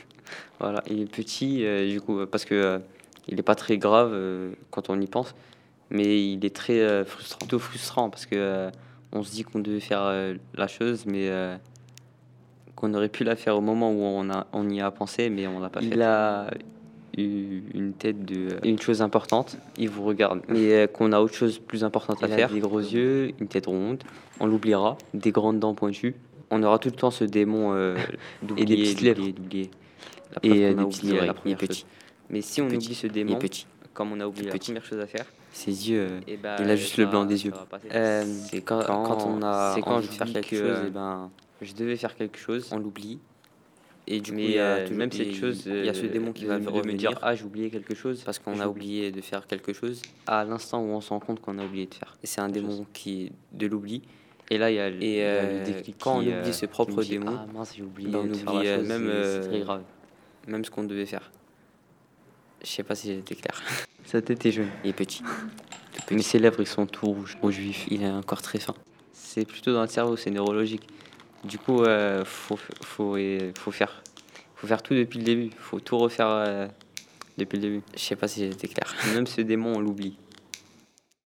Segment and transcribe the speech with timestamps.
[0.60, 2.78] Voilà, il est petit, euh, du coup, parce que euh,
[3.28, 5.34] il n'est pas très grave euh, quand on y pense,
[5.90, 7.38] mais il est très frustrant.
[7.38, 8.68] Plutôt frustrant parce que
[9.12, 11.30] on se dit qu'on devait faire la chose, mais
[12.74, 15.46] qu'on aurait pu la faire au moment où on, a, on y a pensé, mais
[15.46, 15.86] on l'a pas fait.
[15.86, 16.50] Il a
[17.16, 19.58] eu une tête de une chose importante.
[19.78, 22.48] Il vous regarde, mais qu'on a autre chose plus importante à Il faire.
[22.48, 24.02] des Des gros yeux, une tête ronde.
[24.40, 24.98] On l'oubliera.
[25.14, 26.14] Des grandes dents pointues.
[26.50, 27.76] On aura tout le temps ce démon
[28.56, 29.22] Et des petites lèvres.
[30.42, 31.18] Et, euh, des petites oreilles.
[31.18, 31.80] la Il est première petit.
[31.80, 31.86] chose.
[32.30, 33.38] Mais si on oublie ce démon,
[33.94, 36.68] comme on a oublié la première chose à faire, Ses yeux, euh, eh ben, il
[36.70, 37.52] a juste le blanc des ça yeux.
[37.94, 41.30] Euh, c'est quand, quand on a quand je faire quelque que, chose, et ben,
[41.62, 42.68] je devais faire quelque chose.
[42.72, 43.18] on l'oublie.
[44.08, 45.88] Et du coup, Mais, il y a euh, toujours même des- cette chose, il y
[45.88, 48.22] a ce démon qui va me- dire Ah, j'ai oublié quelque chose.
[48.24, 50.00] Parce qu'on a oublié de faire quelque chose.
[50.26, 52.16] À l'instant où on se rend compte qu'on a oublié de faire.
[52.22, 52.86] C'est un démon chose.
[52.92, 54.02] qui est de l'oubli.
[54.48, 56.30] Et là, il y a, le- Et il y a le déclic quand on oublie
[56.32, 59.10] euh, ce propre démon, Ah mince, oublié ben, on faire oublie, la euh, chose, même,
[59.42, 59.82] c'est- très grave.
[60.46, 61.30] Même ce qu'on devait faire.
[62.62, 63.62] Je sais pas si j'étais clair.
[64.04, 64.70] Sa tête est jaune.
[64.84, 65.22] Il est petit.
[66.10, 67.86] Mais ses lèvres, ils sont tout rouges, rouge vif.
[67.90, 68.74] Il est encore très fin.
[69.12, 70.86] C'est plutôt dans le cerveau, c'est neurologique.
[71.44, 74.02] Du coup, euh, faut, faut, euh, faut, faire,
[74.54, 75.50] faut faire tout depuis le début.
[75.58, 76.66] faut tout refaire euh,
[77.38, 77.82] depuis le début.
[77.94, 78.94] Je sais pas si j'étais clair.
[79.14, 80.16] Même ce démon, on l'oublie.